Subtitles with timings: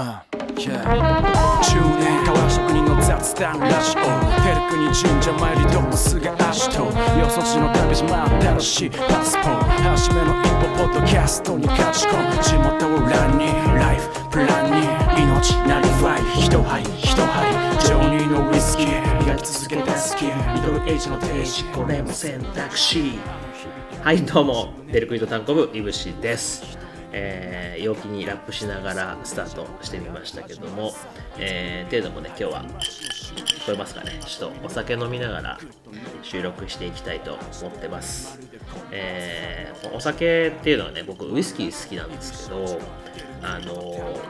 [0.00, 0.18] Uh,
[0.56, 0.80] yeah.
[1.60, 4.00] 10年変わら職人の雑談ラジオ
[4.40, 12.42] ペルクに神社参りどもすぐ足とよそ地の旅島新しいパスポート初めの一歩ポッドキャストに勝ち込む。
[12.42, 14.78] 地元を欄にライフプランに。
[15.22, 16.46] 命なりファイ。
[16.46, 17.52] 一針一針
[17.84, 19.26] ジョニーのウイスキー。
[19.26, 19.86] 磨き続けて好
[20.16, 20.24] き。
[20.24, 23.18] ミドルエイジの停止これも選択肢。
[24.02, 24.72] はいどうも。
[24.90, 26.89] デルクイート単行部いぶしです。
[27.12, 30.92] えー陽気にラップしながらスタートしてみましたけども、
[31.38, 32.64] えー、っていうのもね今日は
[33.32, 34.20] 聞こえますかね。
[34.26, 35.58] ちょっとお酒飲みながら
[36.22, 38.38] 収録していきたいと思ってます、
[38.90, 42.78] えーお酒っていうのはね僕ウイスキー好きなんですけど
[43.42, 44.20] あの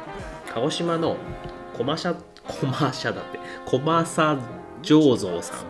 [0.53, 1.17] 鹿児島の
[1.77, 2.15] コマシャ
[2.61, 4.39] コマシャだってコマサ
[4.83, 5.63] 醸造さんっ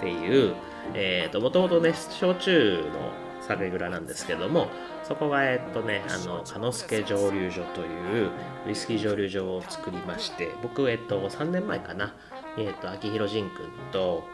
[0.00, 0.54] ていう、
[0.94, 3.12] えー、ともともとね焼酎の
[3.46, 4.68] 酒蔵なんですけども
[5.08, 8.30] そこがえっとねあの鹿之助蒸留所という
[8.66, 12.14] ウイスキー蒸留所を作りまして僕えっと3年前かな。
[12.58, 14.24] えっと秋広仁君と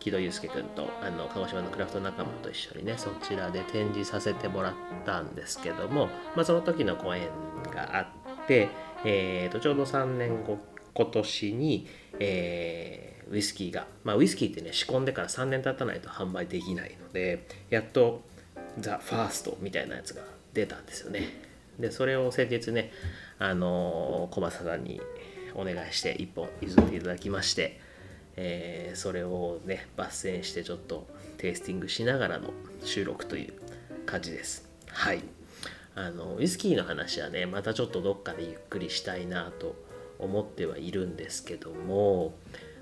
[0.00, 4.72] 木戸祐介君とあの鹿児島のクラフト仲間と一緒にねそちらで展示させてもらっ
[5.04, 7.28] たんですけども、まあ、その時のご縁
[7.72, 8.68] があって、
[9.04, 10.58] えー、とちょうど3年後
[10.94, 11.86] 今年に、
[12.18, 18.22] えーウイスキーが、まあ、ウイスキーってね仕込んでから3年経たないと販売できないのでやっと
[18.78, 21.28] ザ・ファーストみたいなやつが出たんですよね。
[21.78, 22.90] でそれを先日ね
[23.38, 25.00] あのー小政さんに
[25.54, 27.80] お願いして1本譲っていただきまして、
[28.36, 31.06] えーそれをね抜粋してちょっと
[31.38, 32.50] テイスティングしながらの
[32.82, 33.54] 収録という
[34.06, 34.68] 感じです。
[34.88, 35.22] はい。
[35.94, 39.74] あのウイスキーの話はねまたちょっとどっかでゆっくりしたいなと
[40.18, 42.34] 思ってはいるんですけども、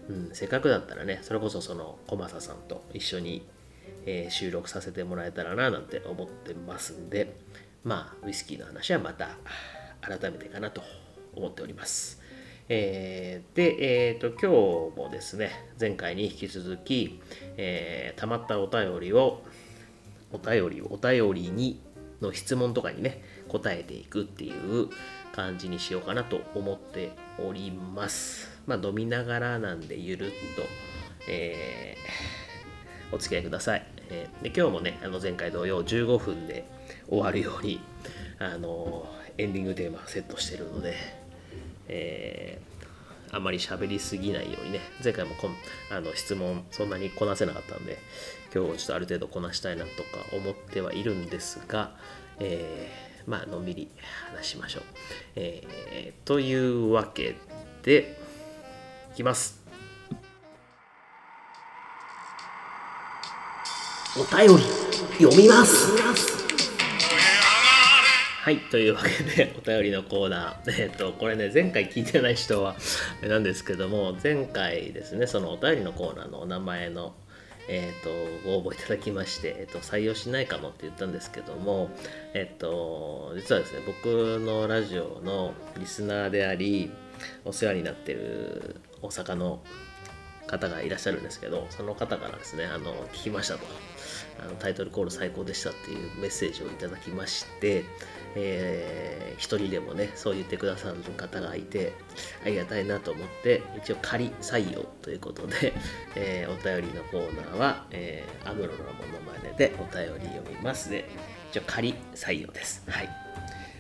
[0.08, 3.46] うん、せっかくだったらねそれこそその小政さんと一緒に、
[4.06, 7.36] えー収録させてもらえたらななんて思ってますんで
[7.83, 9.36] まあウイスキーの話はまた
[10.00, 10.83] 改めてかなと
[11.34, 12.20] 思っております。
[12.69, 17.20] えーで、えー、と今日もですね前回に引き続き、
[17.56, 19.42] えー、たまったお便りを
[20.33, 21.80] お便りをお便りに
[22.23, 24.89] の質問とかにね答えていくっていう
[25.33, 30.62] 感じにしようかなと思っておりますまあ飲みながらなんでゆるっと、
[31.28, 32.45] えー
[33.14, 36.64] お付き合いください、えーで今日もねあの前回同様15分で
[37.08, 37.80] 終わるように
[38.39, 39.07] あの
[39.39, 40.95] エンディングテーマセットしてるので、
[41.89, 42.75] えー
[43.33, 45.57] あまり喋りすぎないようにね前回もこん
[45.91, 47.98] あの質問そんなにこなせなかったんで
[48.55, 49.97] 今日ちょっとある程度こなしたいなとか
[50.33, 51.96] 思ってはいるんですが、
[52.39, 53.89] えーまあのんびり
[54.31, 54.83] 話しましょう、
[55.35, 57.35] えーというわけ
[57.83, 58.17] で
[59.14, 59.64] いきます。
[64.17, 64.63] お便り
[65.19, 65.91] 読みます
[68.42, 70.85] はい、というわけで、 お便りのコーナー。
[70.85, 72.77] えっと、これね、前回聞いてない人は、
[73.23, 77.17] なんですけども、前回ですね、そのお便りのコーナーのお名前の、
[77.67, 78.11] えっと、
[78.45, 81.91] ご応募いただきまして、えっと、採用しないかもって言ったんですけども、
[82.35, 86.92] えっと、実はですね、僕のラジオのリスナーであり、
[87.45, 89.61] お世話になってる大阪の
[90.46, 93.61] 方がいらっしゃるんですけどその方からですねあの聞きましたと
[94.41, 97.85] あのタイトルコール最高でしたっていうメッセージをいただきまして、
[98.36, 101.92] えー一人でもねそう言ってくださる方がいて
[102.45, 105.73] ありがたいなと思って一応仮採用ということで、
[106.14, 111.05] えーお便りのコーナーは、えーアムロのものまねでお便り読みますで
[111.51, 112.85] 一応仮採用です。
[112.89, 113.08] はい。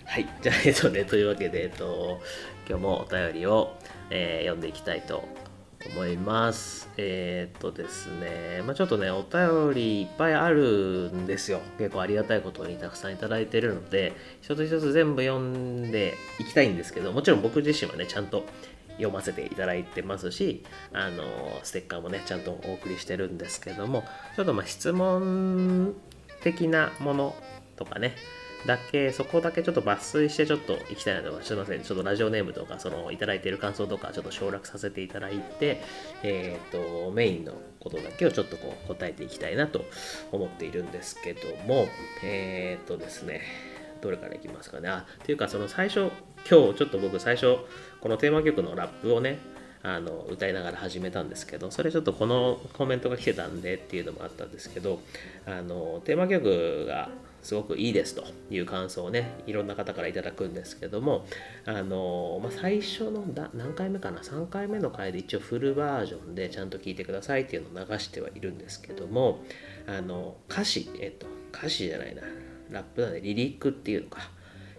[0.06, 0.28] はい。
[0.42, 2.20] じゃあ、えっとね、というわけで、えっと、
[2.68, 3.76] 今日もお便りを、
[4.10, 5.24] えー読んでいきたいと
[5.90, 6.88] 思います。
[6.96, 11.60] えーっとですね、まあ、ちょっとね、お便りいっぱいあるんですよ。
[11.78, 18.44] 結構ありがたいことにたくさんいただいてるので、一つ一つ全部読んでいきたいんですけど、もちろん僕自身はね、ちゃんと
[18.92, 21.24] 読ませていただいてますし、あの、
[21.62, 24.04] ステッカーもね、ちゃんとお送りしてるんですけども、
[24.36, 25.94] ちょっとま質問
[26.42, 27.36] 的なもの
[27.76, 28.14] とかね、
[28.66, 31.48] だけ、そこだけちょっと抜粋してちょっと行きたいなと思います。
[31.48, 31.82] すいません。
[31.82, 35.82] ちょっとラジオネームとか、その、いただいている感想とか、ちょっと省略させていただいて、
[36.22, 39.84] えっ、と、メインのことだけをちょっとこう、答えていきたいなと
[40.32, 41.88] 思っているんですけども、
[42.22, 43.42] えっ、とですね、
[44.00, 44.88] どれからいきますかね。
[44.88, 46.10] あ、っていうか、その最初、
[46.50, 47.58] 今日ちょっと僕最初、
[48.00, 49.38] このテーマ曲のラップをね、
[49.86, 54.98] あの歌いながら始めたんですけどそれちょっとこのコメントが来てたんでっていうのもあったんですけど
[55.44, 57.10] あのテーマ曲が
[57.44, 61.26] すごくいいですという感想をねいろんな方からいただくんですけども
[61.66, 69.44] あの、まあ、最初のだ何回目かな？3回目の回で一応フルバージョンでちゃんと聞いてくださいっていうのを流してはいるんですけども
[69.86, 71.26] あの歌詞えっと
[71.56, 72.22] 歌詞じゃないな。
[72.70, 74.30] ラップなんでリリックっていうのか、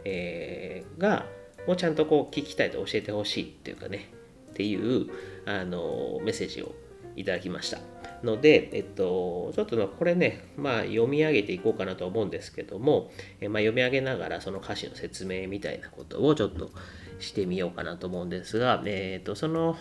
[0.03, 1.25] えーが
[1.67, 4.09] をちゃんとこう聞きたいと教えてほしいっていうかね。
[4.51, 5.09] っていう
[5.45, 6.73] あのメッセージを
[7.15, 7.79] いただきました。
[8.23, 16.71] ので、えっと、ちょっとこれね、まあ、読み上げていこうかなと思うんですけども、えまあ、読み上げながらその歌詞の説明みたいなことをちょっと
[17.19, 19.75] してみようかなと思うんですが、えっと、その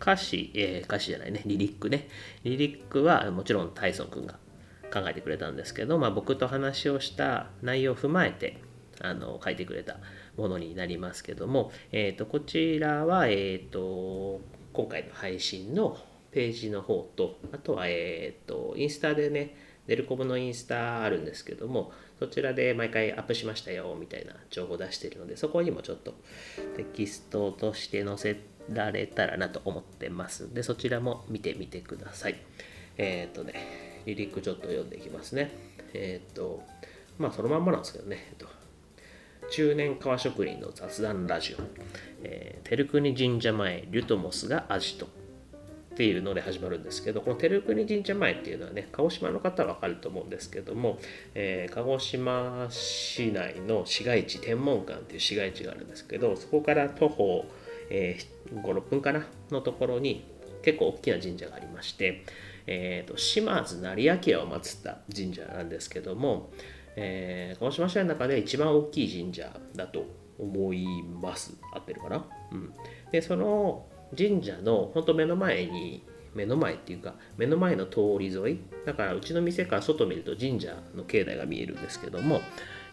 [0.00, 2.08] 歌詞、えー、歌詞じゃないね、リリックね。
[2.42, 4.38] リリックはもちろんタイソン君が
[4.92, 8.62] 考えてくれたんですけど、まあ、僕と話をした内容を踏まえて
[9.00, 9.98] あの書いてくれた
[10.36, 14.40] ものになりますけども、えーと、こちらは、えーと、
[14.72, 15.96] 今回の配信の
[16.34, 26.14] ページの方とあとは、えーと、インスタでねデルコブのインスタあるんですけどもそちらで毎回アップしましたよみたいな情報を出してるのでそこにもちょっと
[26.76, 28.40] テキストとして載せ
[28.72, 32.36] られたらなと思ってますでそちらも見てみてください
[32.96, 35.50] えっ、ー、とねリリックちょっと読んでいきますね。
[35.94, 36.62] えっ、と、
[37.18, 38.26] まあそのまんまなんですけどね。
[38.30, 38.46] えっと
[39.50, 41.62] 中年革職人の雑談ラジオ、
[42.22, 45.06] えー、照国神社前リュトモスがアジト
[45.94, 50.98] っていうので始まるんですけどこの照国神社前っていうのはね鹿児島の方は分かると思うんですけども、
[51.34, 57.46] えー、鹿児島市内の市街地天文館っていう市街地があるんですけどそこから徒歩、
[57.90, 60.24] えー、56分かなのところに
[60.62, 62.24] 結構大きな神社がありまして
[62.66, 66.50] えーと、島津成明を祀った神社なんですけども、
[66.96, 70.06] えー、鹿児島市の中で一番大きい神社だと
[70.38, 71.54] 思います。
[71.72, 72.72] 合ってるかな、うん、
[73.12, 73.86] でその
[74.16, 76.04] 神社の本当目の前に
[76.34, 78.60] 目の前っていうか目の前の通り沿い。
[78.84, 82.40] だからうちの店から外見ると神社の境内が見えるんですけども、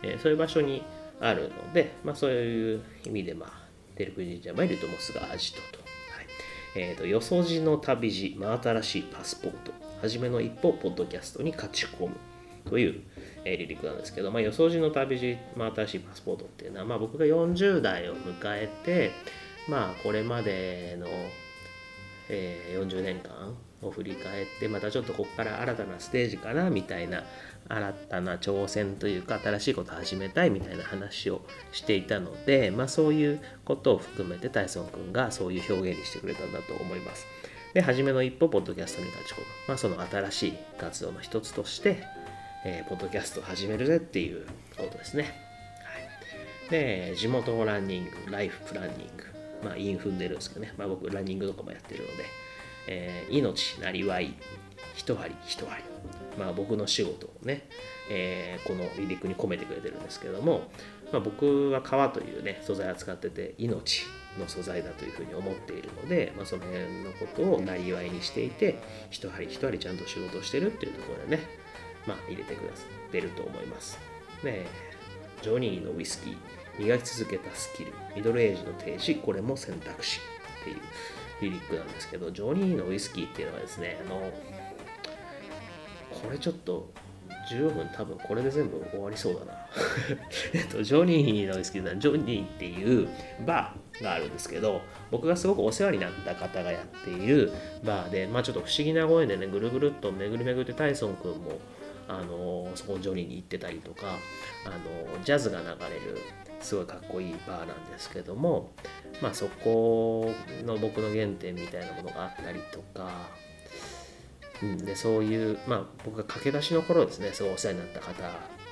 [0.04, 0.84] えー、そういう場所に
[1.20, 3.50] あるので、まあ、そういう意味でまあ
[3.98, 5.82] 照久神社参るともすがアジトと
[6.74, 12.16] えーと、よそじの旅路、真新しいパスポート、はじめの一歩、ポッドキャストに勝ち込む
[12.64, 13.02] という、
[13.44, 19.12] えー、離陸なんですけど、まあ、よそじの旅路、真新しいパスポートっていうのは、まあ、僕が40代を迎えて、
[19.68, 21.08] まあ、これまでの、
[22.30, 27.24] えー、40年間を振り返って、またちょっとここから新たなステージかなみたいな
[27.68, 31.42] 新たな挑戦というか新しいことを始めたいみたいな話を
[31.72, 37.26] していたので、まあ、そういうことを含めてタイソン君がそういう表現にしてくれたんだと思います。
[37.74, 39.46] で、初めの一歩、ポッドキャストに立ち込む。
[39.68, 42.04] まあ、その新しい活動の一つとして、
[42.66, 44.46] えー、ポッドキャストを始めるぜっていう
[44.78, 45.24] ことですね。
[45.84, 49.31] はい、で、地元ランニング、ライフプランニング、
[49.64, 52.26] まあ、イン踏んでるんですけどね、まあ、僕、ランニングとかもやってるので、
[52.88, 54.34] えー、命なりわい、
[54.96, 55.84] 一針一針。
[56.38, 57.68] まあ、僕の仕事をね、
[58.10, 60.70] えー、この離陸に込めてくれてるんですけども、
[61.12, 64.06] まあ、僕は革というね素材を使ってて命
[64.40, 71.44] の素材だというふうに思っているので、まあ、その辺のことをなりわいにしていて一針一針ちゃんと仕事をしてるっていうところでね、
[72.08, 74.00] まあ、入れてくださってると思います。
[74.44, 74.66] ね
[75.42, 76.61] ジョニーのウイスキー。
[76.80, 80.20] 磨き続けたスキルミドルエイジの停止これも選択肢
[80.62, 80.78] っていう
[81.42, 84.32] リリックなんですけどジョニーのウイスキーっていうのはですねあの
[86.22, 86.92] これちょっと
[87.50, 89.68] 15分多分これで全部終わりそうだな。
[90.54, 93.08] えっとジョニーのですけどジョニーっていう
[93.46, 97.52] バーがあるんですけど僕がすごくお世話になった方がやっている
[97.84, 101.60] バーでまあちょっと不思議な声でねぐるぐるっと巡り巡ってタイソン君も
[102.08, 104.18] あのそこジョニーに行ってたりとか
[104.66, 105.74] あのジャズが流れ
[106.12, 106.18] る
[106.62, 108.72] すごいかっこいいバーなんですけども
[109.22, 113.10] まあそこの僕の原点みたいなものがあったりとか
[114.64, 118.14] うん、でそういう、まあ、僕が駆け出しの頃ですねすごいお世話になった方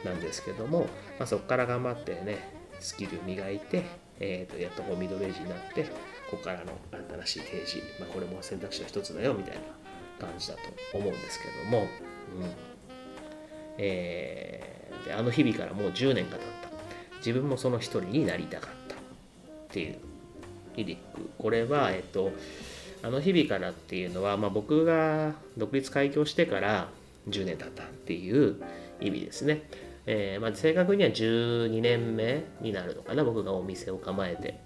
[0.06, 0.82] なんですけども、
[1.18, 2.38] まあ、そこから頑張ってね
[2.80, 3.84] スキル磨いて、
[4.20, 5.84] えーと、やっとこうミドルエイジになって
[6.30, 6.74] ここからの
[7.24, 10.62] 新しい提示、まあ、これも選択肢の一つだよみたいな感じだと
[10.98, 11.88] 思うんですけども、うん。
[13.78, 16.69] えー、であの日々からもう10年が経った。
[17.20, 18.98] 自分もその一人になりたかったっ
[19.70, 19.98] ていう
[20.76, 22.32] リリックこれはえっ、と
[23.02, 26.90] あの日々からっていうのは、まあ、僕が独立開業してから
[27.30, 28.62] 10年経ったっていう
[29.00, 29.64] 意味ですね。
[30.06, 34.60] えーまあ、正確には12年目になるのかな僕がお店を構えて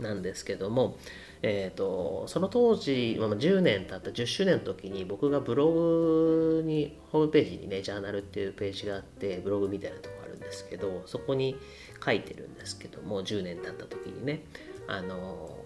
[0.00, 0.96] なんですけども、
[1.42, 11.56] えーと、その当時、まあ、10年経った10周年の時に僕がブログにホームページにねジャーナルっていうページがあってブログみたいなとこあるんですけどそこに
[12.04, 14.44] 書いてるんですけども10年経った時にね
[14.86, 15.56] あの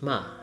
[0.00, 0.42] まあ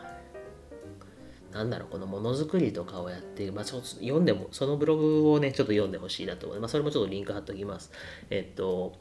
[1.51, 6.70] なんだろう、このものづくりとかをやって、まあ、ちょっと読んでも、そのブログをね、ちょっと読んでほしいなと思います。
[6.70, 7.92] まあ、それもちょっとリンク貼っときます。
[8.30, 8.94] えっと、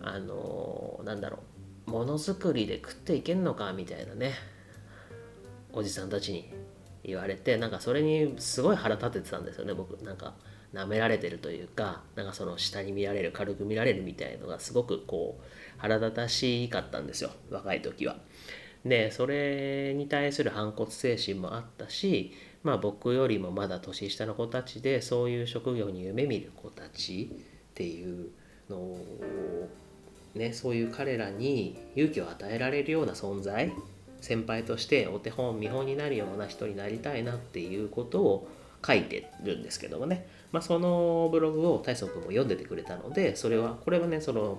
[0.00, 1.40] あの、なんだろ
[1.88, 4.32] う、ものづくりで食っていけんのかみたいなね、
[5.72, 6.52] おじさんたちに
[7.04, 10.02] 言われて、なんかそれにすごい腹立ててたんですよね、僕。
[10.04, 10.34] なんか、
[10.74, 15.44] 舐められてるというかなんかその下に見られる軽く見られるみたいのがすごくこう
[15.76, 18.16] 腹立たしかったんですよ若い時は。
[18.84, 22.32] でそれに対する反骨精神もあったし
[22.64, 28.30] まあ僕よりもまだ年下の子たちでそういう職業に夢見る子たちっていう
[28.68, 29.68] のを
[30.34, 33.72] ねそういう彼らに勇気を与えられるような存在
[34.22, 38.48] 先輩としてお手本見本になるような人になりたいなっていうことを
[38.84, 44.58] 書いてるんですけどもね、まあ、そのブログを大層君も読んでてくれたのでそれはこれはねその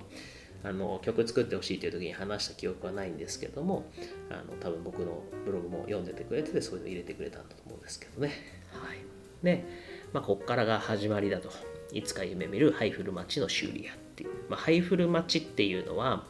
[0.62, 3.84] あの曲作ってほしいという時に話した記憶はないんですけども
[4.30, 8.32] あの多分僕のブログも読んでてくれててそういうの入れてくれたんだと思うんですけどね。
[8.72, 8.98] はい、
[9.44, 9.62] で、
[10.14, 11.50] まあ、こっからが始まりだと。
[11.92, 16.26] いつか夢見る灰降る街の修理屋っていう、まあ、灰降る街っていうのは、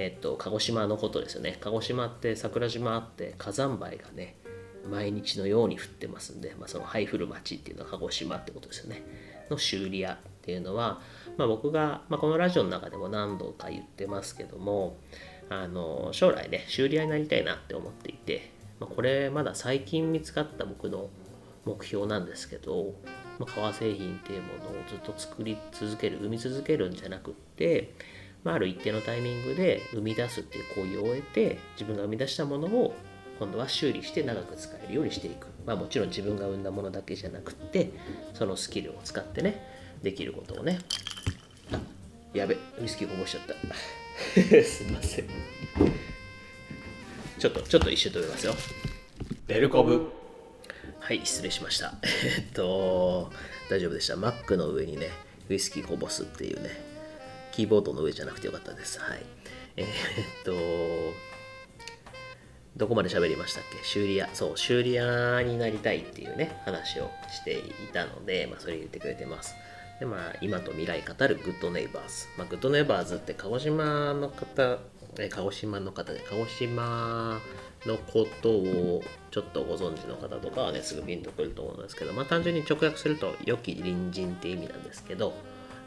[0.00, 1.56] えっと、鹿児島のことですよね。
[1.60, 4.36] 鹿児島って桜島あって火山灰がね
[4.88, 9.02] 毎日のように降ってますんで、まあ、その灰降る街っていうのは鹿児島ってことですよね。
[9.50, 11.00] の修理屋っていうのは、
[11.36, 14.98] まあ、僕が、まあ、このラジオの中でも何度か言ってますけども
[15.48, 21.08] あの将来ね修理屋になりたいなって思っていて、まあ、これまだ最近見つかった僕の
[21.64, 22.94] 目標なんですけど、
[23.40, 27.94] まあ、革製品っていうものをずっと作り続ける生み続けるんじゃなくって、
[28.48, 32.94] まあ、ある一定のタイミングで生み出すっていう行為を終えて自分が生み出したものを
[33.38, 37.90] 今度は修理して長く使えるようにしていく、まあ、もちろん自分が生んだものだけじゃなくって
[38.32, 39.62] そのスキルを使ってね
[40.02, 40.78] できることをね。
[41.72, 41.78] あ
[42.32, 43.54] やべウイスキーこぼしちゃった。
[44.64, 45.26] すいません。
[47.38, 48.54] ちょっとちょっと一瞬止めますよ。
[49.46, 50.10] ベルコブ。
[51.00, 51.98] はい失礼しました。
[52.38, 53.30] えっと
[53.68, 54.16] 大丈夫でした。
[54.16, 55.10] マックの上にね
[55.50, 56.87] ウイスキーこぼすっていうね
[57.58, 59.00] キーボードの上じゃなくてよかったです。
[59.00, 59.22] はい。
[59.76, 59.88] えー、っ
[60.44, 60.52] と
[62.76, 63.82] どこまで喋りましたっけ？
[63.82, 67.62] 修理屋そう修理屋になりたいっていうね話をしてい
[67.92, 69.56] たので、まあ、それ言ってくれてます。
[69.98, 74.78] でまあ今と未来語る Good Neighbors、まあ、 Good Neighbors って鹿児島の方
[75.18, 77.40] え鹿児島の方で鹿児島
[77.86, 85.34] のことをちょっとご存知の方とかはねすぐピンとくると思うんですけどまあ単純に直訳すると良き隣人って意味なんですけど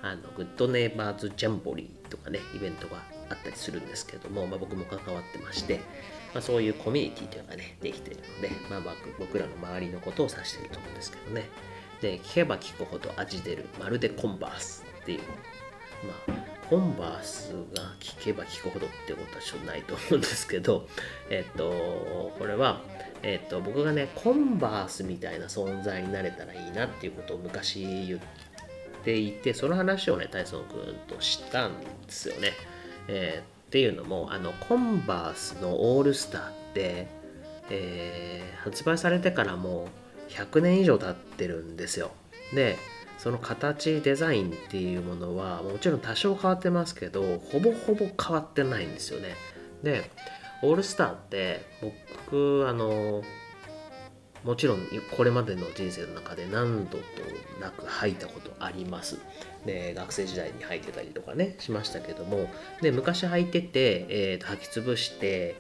[0.02, 2.98] あの Good Neighbors Jamboree とかねイベントが
[3.30, 5.80] あったりするんですけども、まあ、僕も関わってまして
[6.34, 11.50] まあ、そういうコミュニティというのがね、できてるので、まあ、僕らの周りのことを指していると思うんですけどね。
[12.02, 15.20] で、聞けば聞くほど味出る、まるでコンバースっていう。
[16.28, 20.88] まあ、コンバースが聞けば聞くほどってことはちょっとないと思うんですけど、
[21.30, 22.82] えっと、これは、
[23.24, 28.20] えっと、僕がね、コンバースみたいな存在になれたらいいなっていうことを昔言っ
[29.04, 32.52] ていて、その話をね、タイソン君としたんですよね。
[33.08, 37.08] えーっていうのもあのコンバースのオールスターって、
[37.70, 39.88] えー、発売されてからも
[40.28, 42.12] う100年以上経ってるんですよ
[42.54, 42.78] で
[43.18, 49.36] その形デザインっていうものはもちろん多少変わってますけどほぼほぼ変わってないんですよね
[49.84, 50.12] で
[50.64, 51.62] オールスターって
[52.28, 53.24] 僕あの
[54.44, 54.80] もちろん
[55.16, 57.04] これまでの人生の中で何度と
[57.60, 59.20] なく履いたことあります。
[59.66, 62.50] で学生時代に履いてたりとかねしましたけども。
[62.82, 65.56] で昔履いてて、えー、と履き潰して、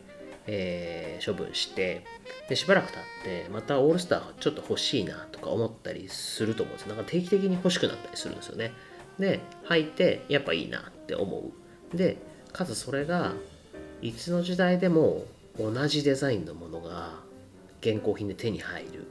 [0.48, 2.04] えー、処分して
[2.50, 8.74] でしばらく経ってまたオールスターちょっと欲しいなとか思ったりすると思うんですなんか定期的に欲しくなったりするんですよね。
[9.20, 11.52] で履いてやっぱいいなって思
[11.94, 11.98] う。
[11.98, 12.18] で
[12.52, 13.34] かつそれが
[14.02, 15.26] いつの時代でも
[15.60, 17.20] 同じデザインのものが
[17.82, 19.08] 現行品で手に入る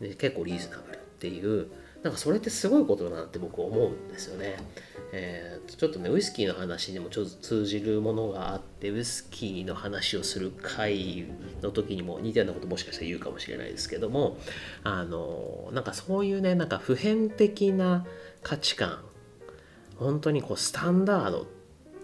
[0.00, 1.68] で結構リーズナブルっていう
[2.02, 4.56] なんかそれってすごいことだなって僕思うんですよね。
[5.12, 11.26] えー、ちょっとねウイスキーの話にもちょっと通じるものがあってウイスキーの話をする回
[11.60, 14.38] の時にも似たようなこともしかしたら言うかもしれないですけども
[14.82, 18.06] あのなんかそういうねなんか普遍的な
[18.42, 19.00] 価値観
[19.96, 21.44] 本当にこうスタンダードっ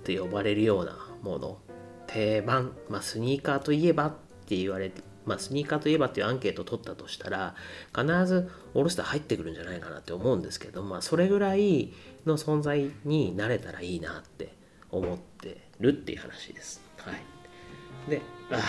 [0.05, 1.59] て呼ばれるようなもの
[2.07, 4.13] 定番、まあ、スニーカーといえばっ
[4.47, 7.55] て言われてまあ、スニーカーといえばっていうアンケートを取ったとしたら
[7.95, 11.93] 必ずオールスター入ってくるんじゃないかなって思うんですけど、まあ、それぐらい
[12.25, 14.55] の存在になれたらいいなって
[14.91, 16.83] 思ってるっていう話です。
[16.97, 18.63] はい、であ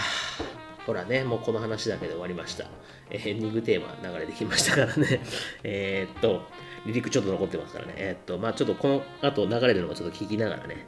[0.86, 2.66] ほらねもうこの話だけで終わりました。
[3.12, 5.22] エンディングテーマ流れてきましたからね。
[5.64, 6.42] えっと
[6.84, 7.94] 離陸ちょっと残ってますからね。
[7.96, 10.86] えー、っとまあちょっとこの後流れるのをちょっと聞きながらね。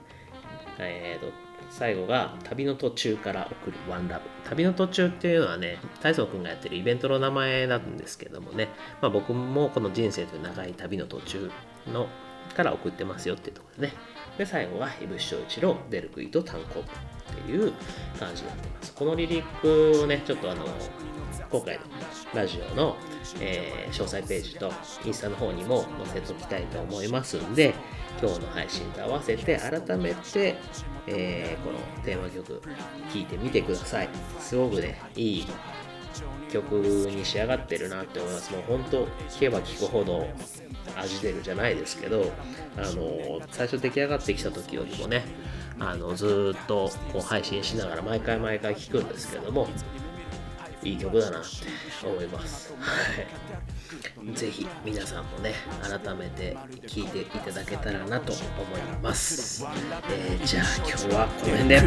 [0.79, 1.33] えー、っと
[1.69, 4.30] 最後が旅の途中から送るワンラブ。
[4.51, 8.67] 旅の途中っていうのはね大く君がやってるイベントの名前なんですけどもね、
[9.01, 11.49] まあ、僕もこの人生という長い旅の途中
[11.87, 12.07] の
[12.55, 13.93] から送ってますよっていうところでね。
[14.37, 16.83] で最後は「イブショ一郎デルクイと炭鉱」
[17.31, 17.73] っていう
[18.19, 18.93] 感じになってます。
[18.93, 20.65] このリリックをねちょっとあの
[21.49, 21.81] 今回の
[22.33, 22.95] ラジオの、
[23.39, 24.71] えー詳細ページと
[25.05, 27.73] インスタの方にも載せときたいと思いますんで
[28.21, 30.55] 今日の配信と合わせて改めて、
[31.07, 32.61] えーこのテーマ曲
[33.13, 34.09] 聴いてみてください。
[34.39, 35.47] すごくねいい
[36.51, 38.51] 曲に仕上がってるなって思います。
[38.53, 39.07] もう本当聴
[39.39, 40.27] けば聴くほど
[40.95, 42.31] 味出るじゃないですけど
[42.77, 45.23] あの最初出来上がってきた時よりもね
[45.83, 49.67] あのずっとこう配信しながら毎回毎回聴くんですけども
[50.83, 51.47] いい曲だなって
[52.07, 52.71] 思います。
[54.33, 56.55] ぜひ皆さんもね、改めて
[56.87, 58.41] 聴いていただけたらなと思
[58.77, 59.65] います。
[60.09, 61.81] えーじゃあ今日はこの辺で。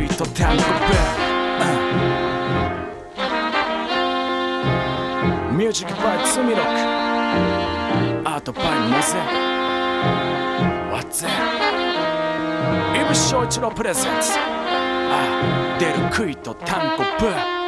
[5.57, 9.19] ミュージックバイツミロックアートバイモゼ
[10.91, 11.84] What's that?
[13.01, 17.64] イブ翔一のプレゼンツあ出る杭と単語ブ